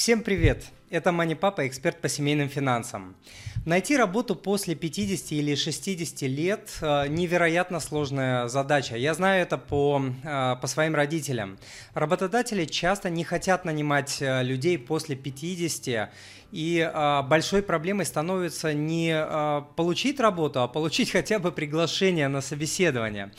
[0.00, 0.64] Всем привет!
[0.88, 3.16] Это Мани Папа, эксперт по семейным финансам.
[3.66, 8.96] Найти работу после 50 или 60 лет э,– невероятно сложная задача.
[8.96, 11.58] Я знаю это по, э, по своим родителям.
[11.92, 16.10] Работодатели часто не хотят нанимать э, людей после 50,
[16.50, 16.90] и
[17.28, 19.14] большой проблемой становится не
[19.76, 23.32] получить работу, а получить хотя бы приглашение на собеседование.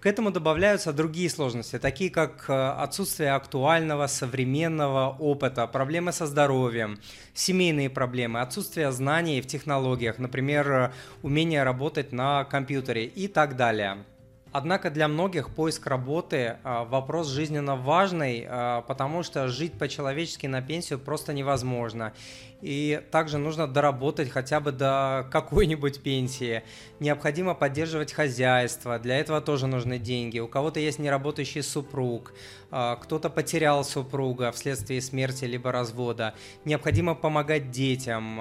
[0.00, 7.00] К этому добавляются другие сложности, такие как э, отсутствие актуального современного опыта, проблемы со здоровьем,
[7.34, 10.92] семейные проблемы, отсутствие знаний в технологиях, например,
[11.22, 14.04] умение работать на компьютере и так далее.
[14.50, 20.62] Однако для многих поиск работы а, вопрос жизненно важный, а, потому что жить по-человечески на
[20.62, 22.14] пенсию просто невозможно.
[22.62, 26.62] И также нужно доработать хотя бы до какой-нибудь пенсии.
[26.98, 30.38] Необходимо поддерживать хозяйство, для этого тоже нужны деньги.
[30.38, 32.32] У кого-то есть неработающий супруг,
[32.70, 36.34] а, кто-то потерял супруга вследствие смерти либо развода.
[36.64, 38.38] Необходимо помогать детям,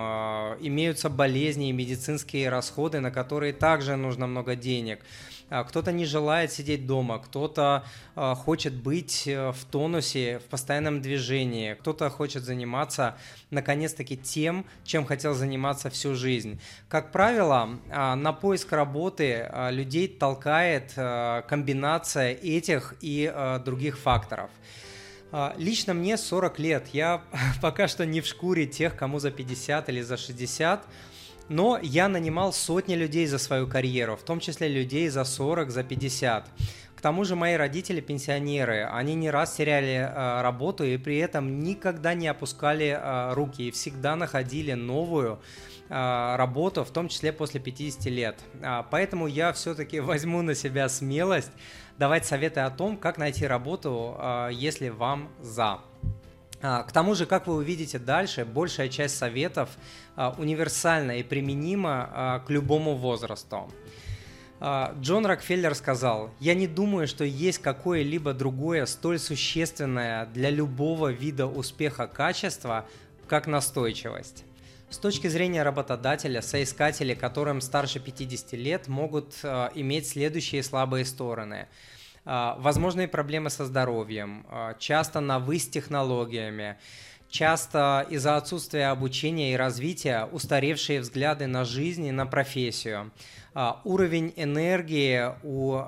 [0.62, 5.02] имеются болезни и медицинские расходы, на которые также нужно много денег.
[5.50, 11.02] А, кто-то не желает сидеть дома, кто-то а, хочет быть э, в тонусе, в постоянном
[11.02, 13.16] движении, кто-то хочет заниматься
[13.50, 16.60] наконец-таки тем, чем хотел заниматься всю жизнь.
[16.90, 20.94] Как правило, а, на поиск работы людей толкает
[21.48, 24.50] комбинация этих и других факторов.
[25.58, 27.22] Лично мне 40 лет, я
[27.62, 30.86] пока что не в шкуре тех, кому за 50 или за 60,
[31.50, 35.84] но я нанимал сотни людей за свою карьеру, в том числе людей за 40, за
[35.84, 36.50] 50.
[36.98, 41.60] К тому же мои родители пенсионеры, они не раз теряли э, работу и при этом
[41.60, 45.40] никогда не опускали э, руки и всегда находили новую
[45.90, 48.40] э, работу, в том числе после 50 лет.
[48.62, 51.52] Э, поэтому я все-таки возьму на себя смелость
[52.00, 55.80] давать советы о том, как найти работу, э, если вам за.
[56.62, 59.70] А, к тому же, как вы увидите дальше, большая часть советов
[60.16, 63.70] а, универсальна и применима а, к любому возрасту.
[64.60, 71.46] Джон Рокфеллер сказал, «Я не думаю, что есть какое-либо другое столь существенное для любого вида
[71.46, 72.88] успеха качество,
[73.28, 74.46] как настойчивость».
[74.90, 79.36] С точки зрения работодателя, соискатели, которым старше 50 лет, могут
[79.76, 81.68] иметь следующие слабые стороны–
[82.60, 86.78] возможные проблемы со здоровьем, а, часто навы с технологиями,
[87.30, 93.12] часто из-за отсутствия обучения и развития устаревшие взгляды на жизнь и на профессию.
[93.54, 95.80] А, уровень энергии у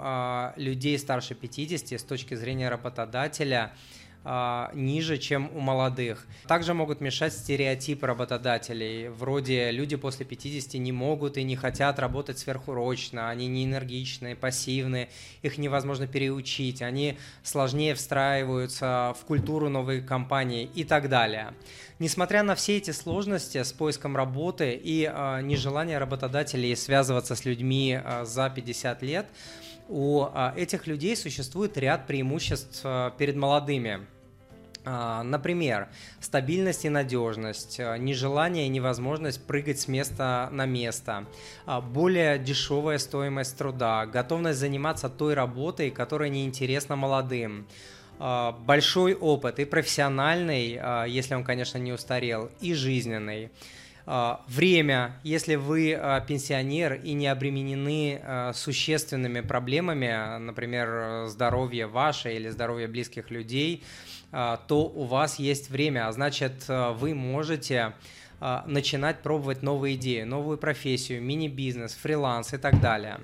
[0.55, 3.98] людей старше 50 с точки зрения работодателя– а,
[4.73, 6.27] ниже, чем у молодых.
[6.47, 9.09] Также могут мешать стереотипы работодателей.
[9.09, 15.09] Вроде люди после 50 не могут и не хотят работать сверхурочно, они не энергичные, пассивные,
[15.41, 21.53] их невозможно переучить, они сложнее встраиваются в культуру новой компании и так далее.
[21.99, 27.99] Несмотря на все эти сложности с поиском работы и э, нежелание работодателей связываться с людьми
[28.01, 29.25] э, за 50 лет,
[29.89, 34.05] у а, этих людей существует ряд преимуществ а, перед молодыми.
[34.85, 35.89] А, например,
[36.21, 41.25] стабильность и надежность, нежелание и невозможность прыгать с места на место,
[41.91, 47.67] более дешевая стоимость труда, готовность заниматься той работой, которая неинтересна молодым,
[48.19, 50.79] большой опыт и профессиональный,
[51.09, 53.51] если он, конечно, не устарел, и жизненный.
[54.11, 62.33] А, время, если вы а, пенсионер и не обременены а, существенными проблемами, например, здоровье ваше
[62.33, 63.83] или здоровье близких людей,
[64.31, 67.93] то у вас есть время, а значит, вы можете
[68.39, 73.21] начинать пробовать новые идеи, новую профессию, мини-бизнес, фриланс и так далее.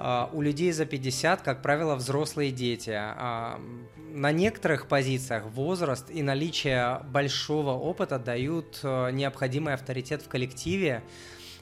[0.00, 2.92] А, у людей за 50, как правило, взрослые дети.
[2.94, 3.60] А,
[3.96, 11.02] на некоторых позициях возраст и наличие большого опыта дают а, необходимый авторитет в коллективе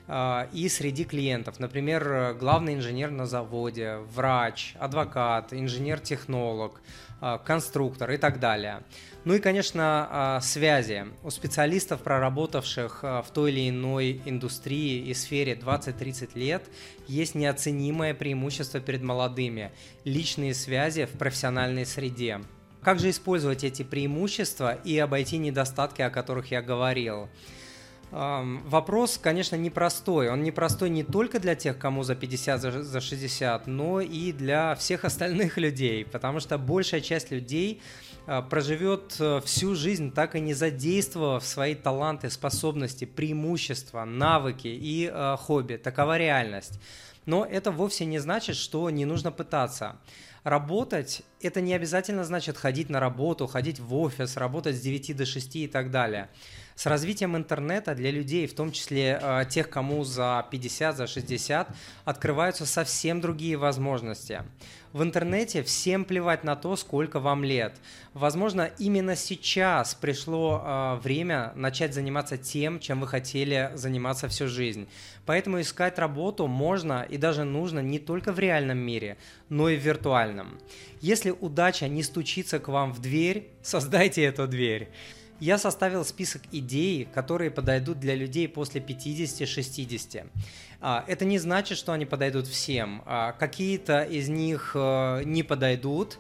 [0.08, 1.58] и среди клиентов.
[1.58, 6.80] Например, главный инженер на заводе, врач, адвокат, инженер-технолог,
[7.44, 8.82] конструктор и так далее.
[9.26, 11.04] Ну и, конечно, а, связи.
[11.24, 16.62] У специалистов, проработавших а, в той или иной индустрии и сфере 20-30 лет,
[17.08, 19.72] есть неоценимое преимущество перед молодыми–
[20.04, 22.40] личные связи в профессиональной среде.
[22.82, 27.28] Как же использовать эти преимущества и обойти недостатки, о которых я говорил?
[28.10, 30.30] Вопрос, конечно, непростой.
[30.30, 35.04] Он непростой не только для тех, кому за 50, за 60, но и для всех
[35.04, 37.82] остальных людей, потому что большая часть людей
[38.26, 45.10] а, проживет э, всю жизнь, так и не задействовав свои таланты, способности, преимущества, навыки и
[45.12, 45.76] э, хобби.
[45.76, 46.80] Такова реальность.
[47.24, 49.96] Но это вовсе не значит, что не нужно пытаться.
[50.42, 55.26] Работать– это не обязательно значит ходить на работу, ходить в офис, работать с 9 до
[55.26, 56.28] 6 и так далее.
[56.76, 61.68] С развитием интернета для людей, в том числе э, тех, кому за 50, за 60,
[62.04, 64.42] открываются совсем другие возможности.
[64.92, 67.74] В интернете всем плевать на то, сколько вам лет.
[68.12, 74.86] Возможно, именно сейчас пришло э, время начать заниматься тем, чем вы хотели заниматься всю жизнь.
[75.24, 79.16] Поэтому искать работу можно и даже нужно не только в реальном мире,
[79.48, 80.58] но и в виртуальном.
[81.00, 84.90] Если удача не стучится к вам в дверь, создайте эту дверь.
[85.38, 90.26] Я составил список идей, которые подойдут для людей после 50-60.
[90.80, 93.02] А, это не значит, что они подойдут всем.
[93.04, 96.18] А, какие-то из них э, не подойдут,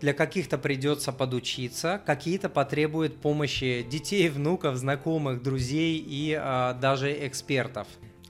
[0.00, 7.86] для каких-то придется подучиться, какие-то потребуют помощи детей, внуков, знакомых, друзей и а, даже экспертов.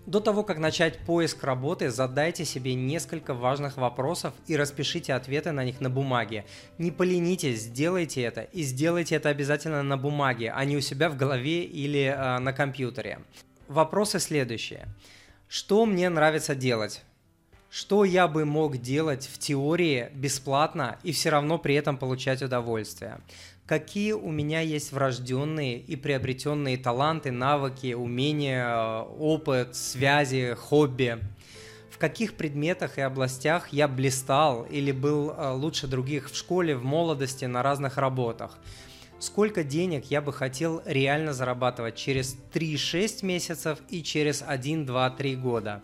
[0.07, 5.65] До того, как начать поиск работы, задайте себе несколько важных вопросов и распишите ответы на
[5.65, 6.45] них на бумаге.
[6.77, 11.17] Не поленитесь, сделайте это и сделайте это обязательно на бумаге, а не у себя в
[11.17, 13.21] голове или э, на компьютере.
[13.67, 14.89] Вопросы следующие.
[15.49, 17.03] Что мне нравится делать?
[17.71, 23.21] Что я бы мог делать в теории бесплатно и все равно при этом получать удовольствие?
[23.67, 31.19] Какие у меня есть врожденные и приобретенные таланты, навыки, умения, опыт, связи, хобби.
[31.91, 36.85] В каких предметах и областях я блистал или был э, лучше других в школе, в
[36.85, 38.59] молодости, на разных работах.
[39.19, 45.37] Сколько денег я бы хотел реально зарабатывать через 3-6 месяцев и через 1, 2, 3
[45.37, 45.83] года.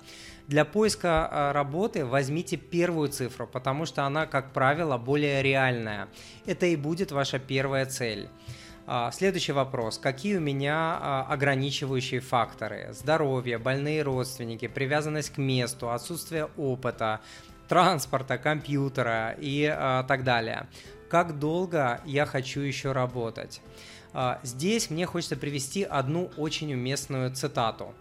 [0.51, 6.09] Для поиска а, работы возьмите первую цифру, потому что она, как правило, более реальная.
[6.45, 8.29] Это и будет ваша первая цель.
[8.85, 9.99] А, следующий вопрос.
[9.99, 12.89] Какие у меня а, ограничивающие факторы?
[12.91, 17.21] Здоровье, больные родственники, привязанность к месту, отсутствие опыта,
[17.69, 19.73] транспорта, компьютера и
[20.09, 20.67] так далее.
[21.11, 23.61] Как долго я хочу еще работать?
[24.45, 27.93] Здесь мне хочется привести одну очень уместную цитату.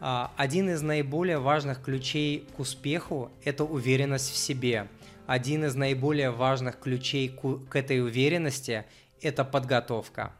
[0.00, 4.88] А, один из наиболее важных ключей к успеху– это уверенность в себе.
[5.26, 8.86] Один из наиболее важных ключей к этой уверенности–
[9.20, 10.32] это подготовка.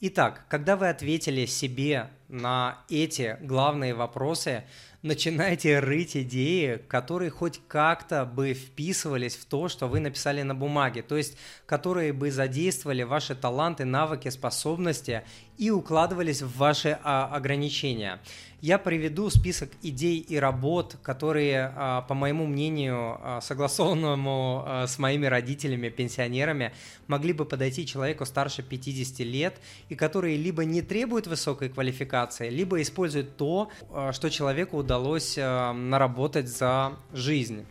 [0.00, 4.64] Итак, когда вы ответили себе на эти главные вопросы,
[5.02, 11.02] начинайте рыть идеи, которые хоть как-то бы вписывались в то, что вы написали на бумаге,
[11.02, 11.36] то есть
[11.66, 15.22] которые бы задействовали ваши таланты, навыки, способности
[15.58, 18.20] и укладывались в ваши а, ограничения.
[18.62, 24.98] Я приведу список идей и работ, которые, а, по моему мнению, а, согласованному а, с
[24.98, 26.72] моими родителями, пенсионерами,
[27.06, 29.58] могли бы подойти человеку старше 50 лет
[29.88, 33.70] и которые либо не требуют высокой квалификации, либо используют то,
[34.12, 37.64] что человеку удалось наработать за жизнь.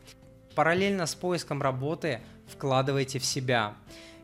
[0.56, 3.74] Параллельно с поиском работы вкладывайте в себя.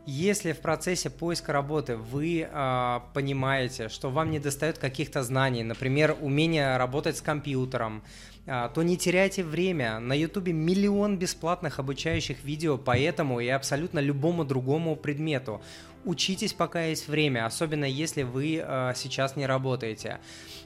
[0.06, 6.16] Если в процессе поиска работы вы э, понимаете, что вам не достает каких-то знаний, например,
[6.22, 8.02] умение работать с компьютером,
[8.46, 9.98] э, то не теряйте время.
[9.98, 15.60] На YouTube миллион бесплатных обучающих видео по этому и абсолютно любому другому предмету
[16.06, 20.20] учитесь, пока есть время, особенно если вы э, сейчас не работаете,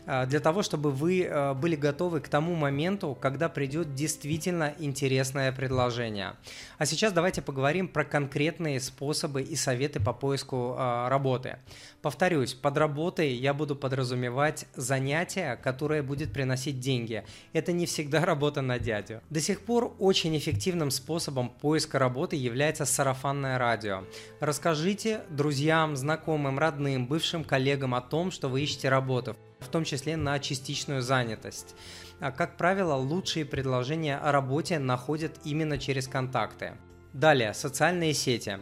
[0.06, 5.50] э, для того, чтобы вы э, были готовы к тому моменту, когда придет действительно интересное
[5.50, 6.34] предложение.
[6.78, 11.56] А сейчас давайте поговорим про конкретные способы и советы по поиску работы.
[12.02, 17.24] Повторюсь, под работой я буду подразумевать занятие, которое будет приносить деньги.
[17.52, 19.22] Это не всегда работа на дядю.
[19.30, 24.04] До сих пор очень эффективным способом поиска работы является сарафанное радио.
[24.40, 30.16] Расскажите друзьям, знакомым, родным, бывшим коллегам о том, что вы ищете работу, в том числе
[30.16, 31.74] на частичную занятость.
[32.20, 36.74] А, как правило, лучшие предложения о работе находят именно через контакты.
[37.12, 38.58] Далее, социальные сети.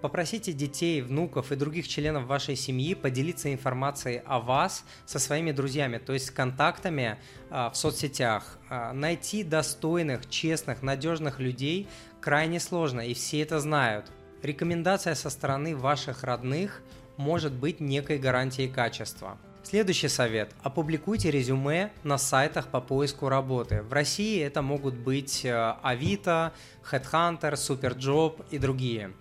[0.00, 5.98] Попросите детей, внуков и других членов вашей семьи поделиться информацией о вас со своими друзьями,
[5.98, 7.18] то есть с контактами
[7.50, 8.58] а, в соцсетях.
[8.68, 11.88] А, найти достойных, честных, надежных людей
[12.20, 14.10] крайне сложно, и все это знают.
[14.42, 16.82] Рекомендация со стороны ваших родных
[17.16, 19.38] может быть некой гарантией качества.
[19.62, 20.50] Следующий совет.
[20.64, 23.82] Опубликуйте резюме на сайтах по поиску работы.
[23.82, 26.52] В России это могут быть э, Авито,
[26.90, 29.12] Headhunter, Superjob и другие.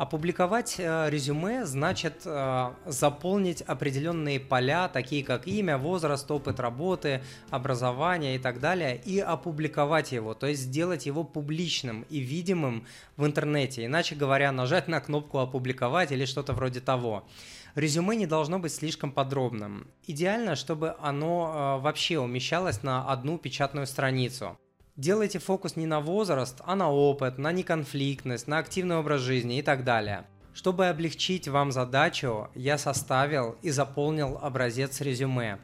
[0.00, 8.36] Опубликовать э, резюме значит э, заполнить определенные поля, такие как имя, возраст, опыт работы, образование
[8.36, 12.86] и так далее, и опубликовать его, то есть сделать его публичным и видимым
[13.18, 13.84] в интернете.
[13.84, 17.28] Иначе говоря, нажать на кнопку «Опубликовать» или что-то вроде того.
[17.74, 19.86] Резюме не должно быть слишком подробным.
[20.06, 24.56] Идеально, чтобы оно э, вообще умещалось на одну печатную страницу.
[24.96, 29.62] Делайте фокус не на возраст, а на опыт, на неконфликтность, на активный образ жизни и
[29.62, 30.24] так далее.
[30.52, 35.58] Чтобы облегчить вам задачу, я составил и заполнил образец резюме.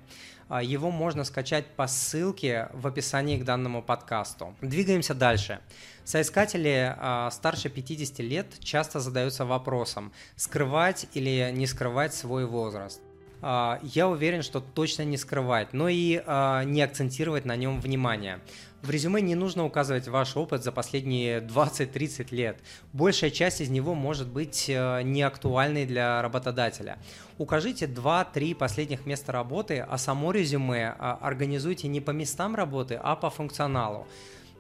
[0.49, 4.55] А, его можно скачать по ссылке в описании к данному подкасту.
[4.63, 5.59] Двигаемся дальше.
[6.05, 13.01] Соискатели а, старше 50 лет часто задаются вопросом, скрывать или не скрывать свой возраст.
[13.43, 16.23] А, я уверен, что точно не скрывать, но и
[16.67, 18.41] не акцентировать на нем внимание.
[18.87, 22.59] В резюме не нужно указывать ваш опыт за последние 20-30 лет.
[22.93, 26.99] Большая часть из него может быть э, не актуальной для работодателя.
[27.37, 33.17] Укажите 2-3 последних места работы, а само резюме а, организуйте не по местам работы, а
[33.17, 34.07] по функционалу.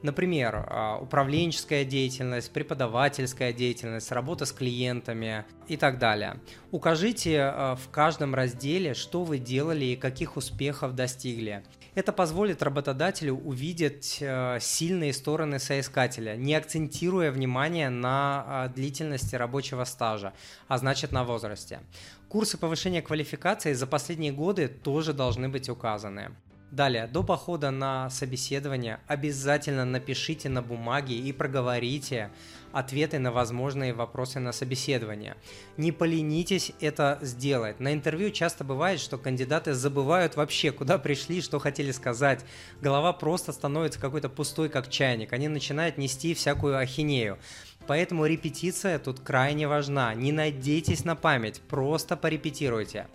[0.02, 6.40] Например, а, управленческая деятельность, преподавательская деятельность, работа с клиентами и так далее.
[6.70, 11.64] Укажите а, в каждом разделе, что вы делали и каких успехов достигли.
[11.94, 20.34] Это позволит работодателю увидеть э, сильные стороны соискателя, не акцентируя внимание на длительности рабочего стажа,
[20.68, 21.80] а значит на возрасте.
[22.28, 26.32] Курсы повышения квалификации за последние годы тоже должны быть указаны.
[26.73, 32.30] Далее, до похода на собеседование обязательно напишите на бумаге и проговорите
[32.73, 35.37] ответы на возможные вопросы на собеседование.
[35.76, 37.78] Не поленитесь это сделать.
[37.78, 42.44] На интервью часто бывает, что кандидаты забывают вообще, куда пришли, что хотели сказать.
[42.82, 45.32] Голова просто становится какой-то пустой, как чайник.
[45.32, 47.38] Они начинают нести всякую ахинею.
[47.87, 50.12] Поэтому репетиция тут крайне важна.
[50.14, 53.06] Не надейтесь на память, просто порепетируйте.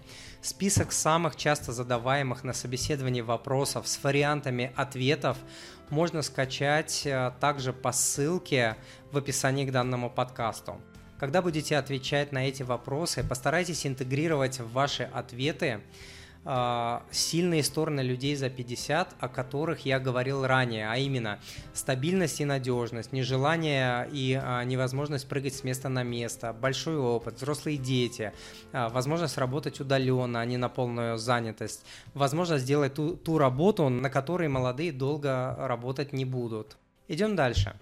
[0.41, 5.37] Список самых часто задаваемых на собеседовании вопросов с вариантами ответов
[5.89, 8.75] можно скачать э, также по ссылке
[9.11, 10.81] в описании к данному подкасту.
[11.19, 15.81] Когда будете отвечать на эти вопросы, постарайтесь интегрировать в ваши ответы
[17.11, 21.39] сильные стороны людей за 50, о которых я говорил ранее, а именно
[21.73, 27.77] стабильность и надежность, нежелание и а, невозможность прыгать с места на место, большой опыт, взрослые
[27.77, 28.33] дети,
[28.71, 34.09] а, возможность работать удаленно, а не на полную занятость, возможность сделать ту, ту работу, на
[34.09, 36.77] которой молодые долго работать не будут.
[37.07, 37.75] Идем дальше.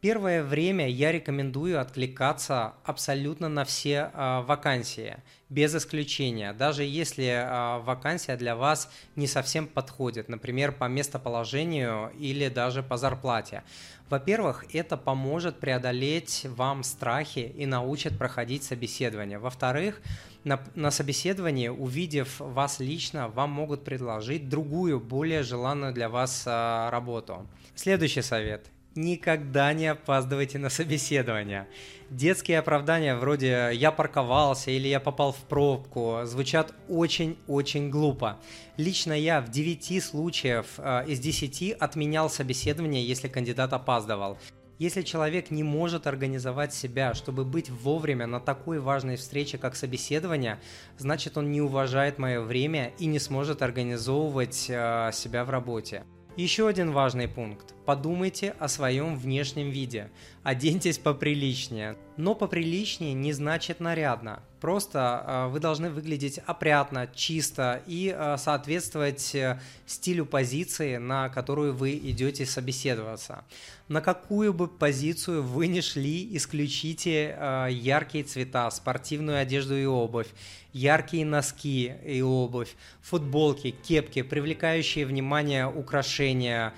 [0.00, 5.18] Первое время я рекомендую откликаться абсолютно на все э, вакансии,
[5.50, 12.48] без исключения, даже если э, вакансия для вас не совсем подходит, например, по местоположению или
[12.48, 13.62] даже по зарплате.
[14.08, 19.38] Во-первых, это поможет преодолеть вам страхи и научит проходить собеседование.
[19.38, 20.00] Во-вторых,
[20.44, 26.88] на, на собеседовании, увидев вас лично, вам могут предложить другую, более желанную для вас э,
[26.88, 27.46] работу.
[27.74, 28.64] Следующий совет–
[28.96, 31.68] Никогда не опаздывайте на собеседование.
[32.10, 38.40] Детские оправдания вроде «я парковался» или «я попал в пробку» звучат очень-очень глупо.
[38.76, 44.38] Лично я в 9 случаев э, из 10 отменял собеседование, если кандидат опаздывал.
[44.80, 50.58] Если человек не может организовать себя, чтобы быть вовремя на такой важной встрече, как собеседование,
[50.98, 56.02] значит он не уважает мое время и не сможет организовывать э, себя в работе.
[56.36, 57.74] Еще один важный пункт.
[57.86, 60.10] Подумайте о своем внешнем виде.
[60.42, 61.96] Оденьтесь поприличнее.
[62.16, 64.42] Но поприличнее не значит нарядно.
[64.60, 71.74] Просто э, вы должны выглядеть опрятно, чисто и э, соответствовать э, стилю позиции, на которую
[71.74, 73.44] вы идете собеседоваться.
[73.88, 80.28] На какую бы позицию вы ни шли, исключите яркие цвета, спортивную одежду и обувь,
[80.72, 86.74] яркие носки и обувь, футболки, кепки, привлекающие внимание украшения, а,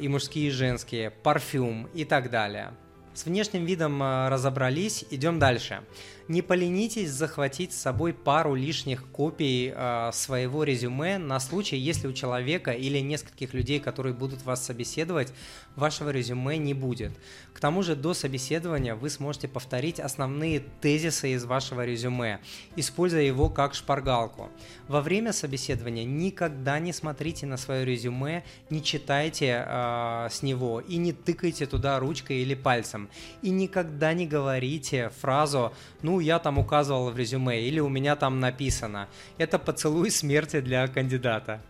[0.00, 2.74] и мужские, и женские, парфюм и так далее.
[3.14, 5.82] С внешним видом а, разобрались, идем дальше.
[6.28, 12.12] Не поленитесь захватить с собой пару лишних копий э, своего резюме на случай, если у
[12.12, 15.32] человека или нескольких людей, которые будут вас собеседовать,
[15.74, 17.12] вашего резюме не будет.
[17.54, 22.40] К тому же до собеседования вы сможете повторить основные тезисы из вашего резюме,
[22.76, 24.50] используя его как шпаргалку.
[24.86, 30.98] Во время собеседования никогда не смотрите на свое резюме, не читайте э, с него и
[30.98, 33.08] не тыкайте туда ручкой или пальцем.
[33.40, 38.40] И никогда не говорите фразу «ну я там указывал в резюме или у меня там
[38.40, 39.08] написано.
[39.38, 41.60] Это поцелуй смерти для кандидата.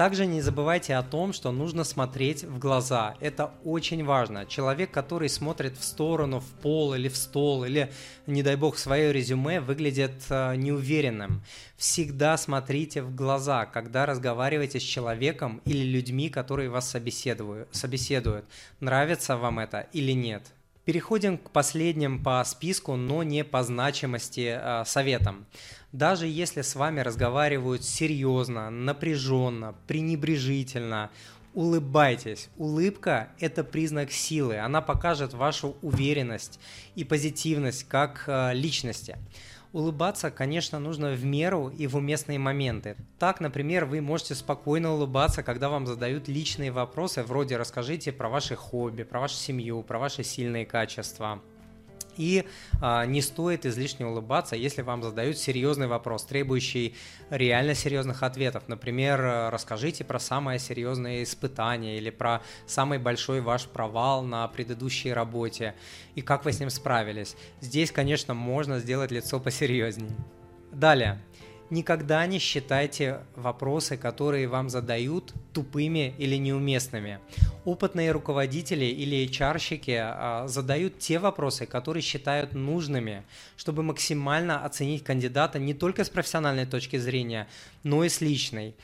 [0.00, 3.16] Также не забывайте о том, что нужно смотреть в глаза.
[3.20, 4.46] Это очень важно.
[4.46, 7.92] Человек, который смотрит в сторону, в пол или в стол, или,
[8.26, 11.42] не дай бог, свое резюме, выглядит э, неуверенным.
[11.76, 18.46] Всегда смотрите в глаза, когда разговариваете с человеком или людьми, которые вас собеседуют.
[18.80, 20.44] Нравится вам это или нет.
[20.84, 25.46] Переходим к последним по списку, но не по значимости э, советам.
[25.92, 31.10] Даже если с вами разговаривают серьезно, напряженно, пренебрежительно,
[31.52, 32.48] Улыбайтесь.
[32.58, 34.58] Улыбка– это признак силы.
[34.58, 36.60] Она покажет вашу уверенность
[36.94, 39.18] и позитивность как э, личности.
[39.72, 42.96] Улыбаться, конечно, нужно в меру и в уместные моменты.
[43.20, 48.56] Так, например, вы можете спокойно улыбаться, когда вам задают личные вопросы, вроде «расскажите про ваши
[48.56, 51.40] хобби, про вашу семью, про ваши сильные качества».
[52.16, 52.44] И
[52.80, 56.94] а, не стоит излишне улыбаться, если вам задают серьезный вопрос, требующий
[57.30, 58.64] реально серьезных ответов.
[58.68, 65.74] Например, расскажите про самое серьезное испытание или про самый большой ваш провал на предыдущей работе
[66.14, 67.36] и как вы с ним справились.
[67.60, 70.12] Здесь, конечно, можно сделать лицо посерьезнее.
[70.72, 71.20] Далее.
[71.70, 77.20] Никогда не считайте вопросы, которые вам задают, тупыми или неуместными.
[77.64, 83.22] Опытные руководители или HR-щики а, задают те вопросы, которые считают нужными,
[83.56, 87.46] чтобы максимально оценить кандидата не только с профессиональной точки зрения,
[87.84, 88.74] но и с личной.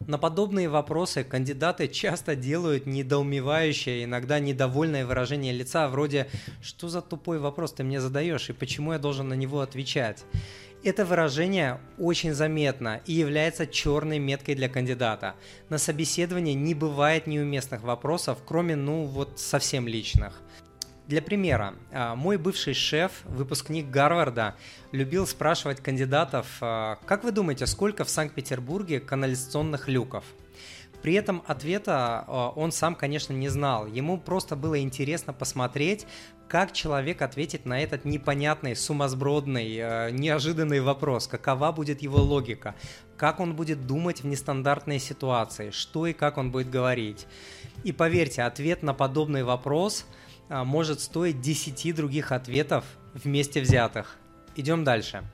[0.00, 6.28] На подобные вопросы кандидаты часто делают недоумевающее, иногда недовольное выражение лица, вроде
[6.62, 10.24] «Что за тупой вопрос ты мне задаешь и почему я должен на него отвечать?»
[10.84, 15.34] Это выражение очень заметно и является черной меткой для кандидата.
[15.68, 20.40] На собеседовании не бывает неуместных вопросов, кроме, ну, вот совсем личных.
[21.08, 24.56] Для примера, а, мой бывший шеф, выпускник Гарварда,
[24.90, 30.24] любил спрашивать кандидатов, а, как вы думаете, сколько в Санкт-Петербурге канализационных люков?
[31.02, 33.86] При этом ответа а, он сам, конечно, не знал.
[33.86, 36.06] Ему просто было интересно посмотреть,
[36.48, 41.26] как человек ответит на этот непонятный, сумасбродный, э, неожиданный вопрос?
[41.26, 42.76] Какова будет его логика?
[43.16, 45.70] Как он будет думать в нестандартной ситуации?
[45.70, 47.26] Что и как он будет говорить?
[47.82, 50.06] И поверьте, ответ на подобный вопрос
[50.48, 54.16] э, может стоить 10 других ответов вместе взятых.
[54.54, 55.24] Идем дальше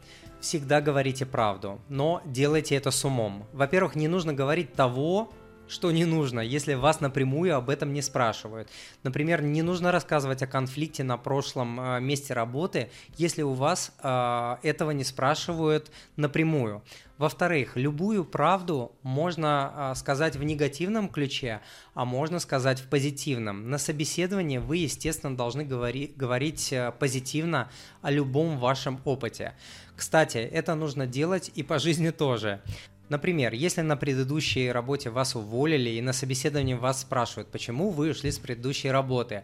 [0.43, 3.47] всегда говорите правду, но делайте это с умом.
[3.53, 5.31] Во-первых, не нужно говорить того,
[5.73, 8.69] что не нужно, если вас напрямую об этом не спрашивают.
[9.03, 14.57] Например, не нужно рассказывать о конфликте на прошлом э, месте работы, если у вас э,
[14.63, 16.83] этого не спрашивают напрямую.
[17.17, 21.63] Во-вторых, любую правду можно э, сказать в негативном ключе,
[21.95, 23.71] а можно сказать в позитивном.
[23.71, 27.71] На собеседовании вы, естественно, должны говори- говорить э, позитивно
[28.03, 29.55] о любом вашем опыте.
[29.97, 32.61] Кстати, это нужно делать и по жизни тоже.
[33.09, 38.31] Например, если на предыдущей работе вас уволили и на собеседовании вас спрашивают, почему вы ушли
[38.31, 39.43] с предыдущей работы,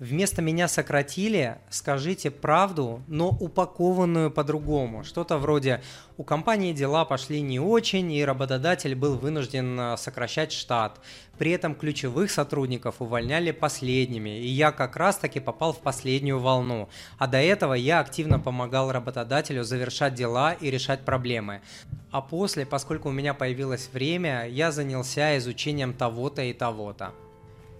[0.00, 5.04] вместо меня сократили, скажите правду, но упакованную по-другому.
[5.04, 5.82] Что-то вроде
[6.16, 11.00] «у компании дела пошли не очень, и работодатель был вынужден а, сокращать штат.
[11.38, 16.88] При этом ключевых сотрудников увольняли последними, и я как раз-таки попал в последнюю волну.
[17.18, 21.60] А до этого я активно помогал работодателю завершать дела и решать проблемы.
[22.10, 27.12] А после, поскольку у меня появилось время, я занялся изучением того-то и того-то.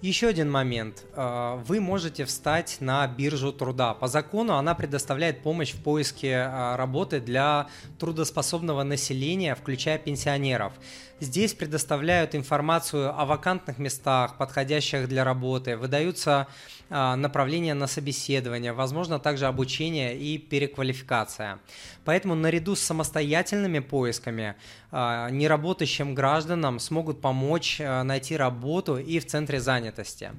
[0.02, 1.04] Еще один момент.
[1.14, 3.92] А, вы можете встать на биржу труда.
[3.92, 7.66] По закону она предоставляет помощь в поиске а, работы для
[7.98, 10.72] трудоспособного населения, включая пенсионеров.
[11.20, 16.46] Здесь предоставляют информацию о вакантных местах, подходящих для работы, выдаются
[16.90, 21.60] направления на собеседование, возможно также обучение и переквалификация.
[22.04, 24.56] Поэтому наряду с самостоятельными поисками
[24.90, 30.32] неработающим гражданам смогут помочь найти работу и в центре занятости.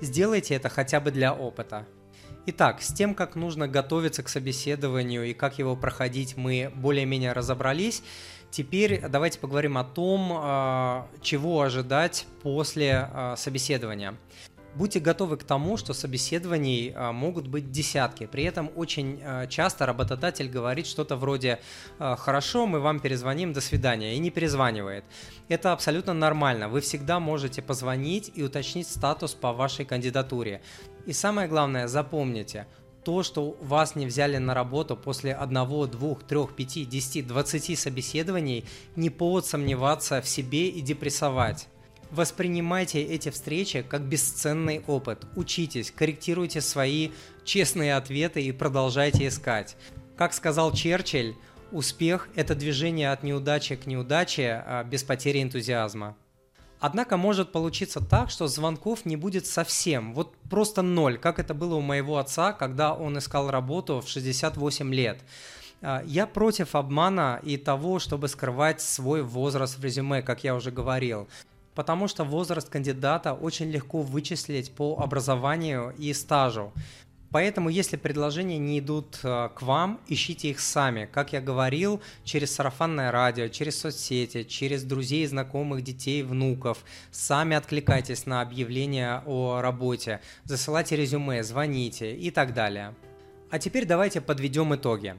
[0.00, 1.86] Сделайте это хотя бы для опыта.
[2.50, 8.02] Итак, с тем, как нужно готовиться к собеседованию и как его проходить, мы более-менее разобрались.
[8.50, 14.14] Теперь давайте поговорим о том, а, чего ожидать после а, собеседования.
[14.74, 18.26] Будьте готовы к тому, что собеседований а, могут быть десятки.
[18.26, 21.60] При этом очень часто работодатель говорит что-то вроде
[21.98, 25.04] «хорошо, мы вам перезвоним, до свидания» и не перезванивает.
[25.48, 26.68] Это абсолютно нормально.
[26.68, 30.60] Вы всегда можете позвонить и уточнить статус по вашей кандидатуре.
[31.06, 32.66] И самое главное, запомните–
[33.08, 38.66] то, что вас не взяли на работу после одного, двух, трех, пяти, десяти, двадцати собеседований,
[38.96, 41.68] не повод сомневаться в себе и депрессовать.
[42.10, 45.26] Воспринимайте эти встречи как бесценный опыт.
[45.36, 47.10] Учитесь, корректируйте свои
[47.44, 49.76] честные ответы и продолжайте искать.
[50.16, 51.34] Как сказал Черчилль,
[51.70, 56.16] успех– это движение от неудачи к неудаче а без потери энтузиазма.
[56.80, 61.74] Однако может получиться так, что звонков не будет совсем, вот просто ноль, как это было
[61.74, 65.18] у моего отца, когда он искал работу в 68 лет.
[65.82, 70.70] А, я против обмана и того, чтобы скрывать свой возраст в резюме, как я уже
[70.70, 71.28] говорил.
[71.78, 76.72] Потому что возраст кандидата очень легко вычислить по образованию и стажу.
[77.30, 81.08] Поэтому, если предложения не идут э, к вам, ищите их сами.
[81.12, 86.78] Как я говорил, через сарафанное радио, через соцсети, через друзей, знакомых, детей, внуков.
[87.12, 92.96] Сами откликайтесь на объявления о работе, засылайте резюме, звоните и так далее.
[93.50, 95.14] А теперь давайте подведем итоги.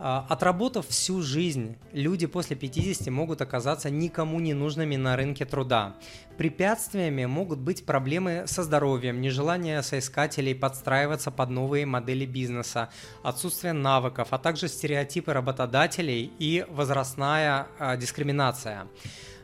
[0.00, 5.96] А, отработав всю жизнь, люди после 50 могут оказаться никому не нужными на рынке труда.
[6.36, 12.90] Препятствиями могут быть проблемы со здоровьем, нежелание соискателей подстраиваться под новые модели бизнеса,
[13.24, 18.86] отсутствие навыков, а также стереотипы работодателей и возрастная э, дискриминация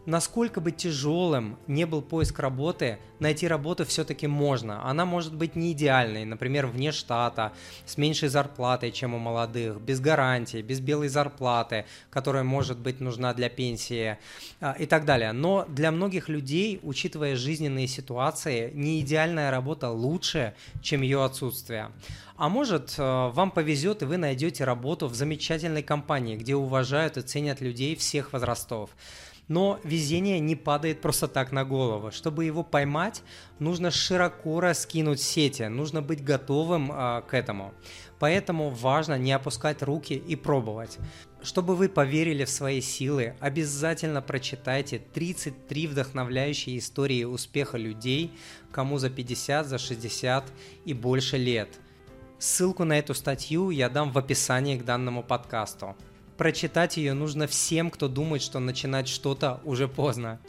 [0.06, 4.88] насколько бы тяжелым не был поиск работы, найти работу все-таки можно.
[4.88, 7.52] Она может быть не идеальной, например, вне штата,
[7.86, 13.34] с меньшей зарплатой, чем у молодых, без гарантий, без белой зарплаты, которая может быть нужна
[13.34, 14.18] для пенсии
[14.60, 15.32] а, и так далее.
[15.32, 21.90] Но для многих людей, учитывая жизненные ситуации, не идеальная работа лучше, чем ее отсутствие.
[22.36, 27.22] А может, э, вам повезет, и вы найдете работу в замечательной компании, где уважают и
[27.22, 28.90] ценят людей всех возрастов.
[29.48, 32.10] Но везение не падает просто так на голову.
[32.10, 33.22] Чтобы его поймать,
[33.58, 37.74] нужно широко раскинуть сети, нужно быть готовым э, к этому.
[38.18, 40.98] Поэтому важно не опускать руки и пробовать.
[41.42, 48.32] Чтобы вы поверили в свои силы, обязательно прочитайте 33 вдохновляющие истории успеха людей,
[48.72, 50.50] кому за 50, за 60
[50.86, 51.68] и больше лет.
[52.38, 55.94] Ссылку на эту статью я дам в описании к данному подкасту.
[56.36, 60.40] Прочитать ее нужно всем, кто думает, что начинать что-то уже поздно.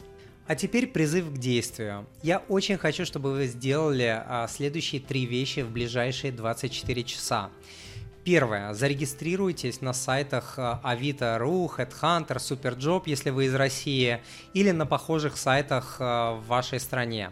[0.48, 2.06] А теперь призыв к действию.
[2.22, 7.50] Я очень хочу, чтобы вы сделали а, следующие три вещи в ближайшие 24 часа.
[8.24, 8.72] Первое.
[8.74, 14.20] Зарегистрируйтесь на сайтах а, Avito.ru, Headhunter, Superjob, если вы из России,
[14.54, 17.30] или на похожих сайтах а, в вашей стране.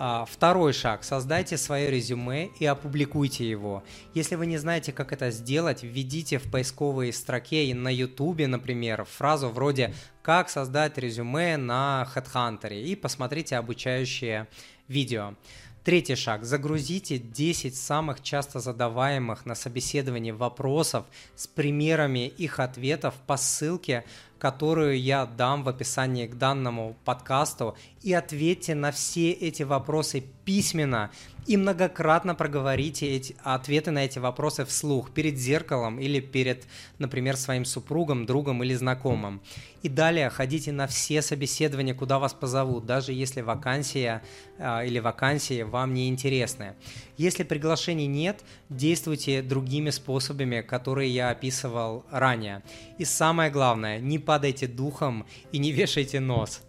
[0.00, 1.02] А, второй шаг.
[1.02, 3.82] Создайте свое резюме и опубликуйте его.
[4.14, 9.48] Если вы не знаете, как это сделать, введите в поисковой строке на YouTube, например, фразу
[9.48, 14.46] вроде «Как создать резюме на HeadHunter» и посмотрите обучающие
[14.86, 15.34] видео.
[15.82, 16.44] Третий шаг.
[16.44, 24.04] Загрузите 10 самых часто задаваемых на собеседовании вопросов с примерами их ответов по ссылке,
[24.38, 31.10] которую я дам в описании к данному подкасту, и ответьте на все эти вопросы письменно
[31.48, 36.66] и многократно проговорите эти, ответы на эти вопросы вслух перед зеркалом или перед,
[36.98, 39.40] например, своим супругом, другом или знакомым.
[39.82, 44.22] И далее ходите на все собеседования, куда вас позовут, даже если вакансия
[44.58, 46.74] э, или вакансии вам не интересны.
[47.18, 52.62] Если приглашений нет, действуйте другими способами, которые я описывал ранее.
[52.96, 56.62] И самое главное, не падайте духом и не вешайте нос.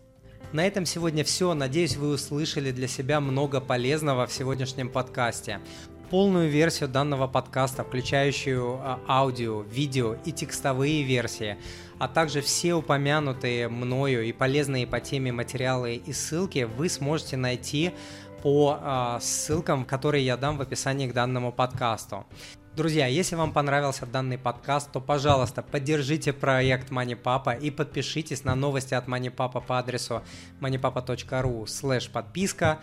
[0.51, 1.53] На этом сегодня все.
[1.53, 5.61] Надеюсь, вы услышали для себя много полезного в сегодняшнем подкасте.
[6.09, 11.57] Полную версию данного подкаста, включающую а, аудио, видео и текстовые версии,
[11.99, 17.91] а также все упомянутые мною и полезные по теме материалы и ссылки вы сможете найти
[18.41, 22.25] по э, ссылкам, которые я дам в описании к данному подкасту.
[22.75, 28.93] Друзья, если вам понравился данный подкаст, то, пожалуйста, поддержите проект MoneyPapa и подпишитесь на новости
[28.93, 30.21] от MoneyPapa по адресу
[30.61, 32.79] moneypapa.ru слэш подписка,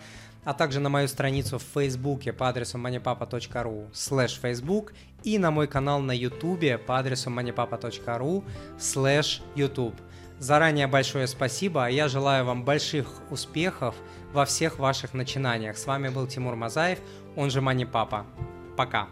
[0.47, 5.67] а также на мою страницу в Фейсбуке по адресу moneypapa.ru слэш Facebook и на мой
[5.67, 8.45] канал на Ютубе по адресу moneypapa.ru
[8.79, 9.95] слэш YouTube.
[10.39, 13.95] Заранее большое спасибо, а я желаю вам больших успехов
[14.31, 15.77] во всех ваших начинаниях.
[15.77, 16.99] С вами был Тимур Мазаев,
[17.35, 18.25] он же Мани Папа.
[18.77, 19.09] Пока.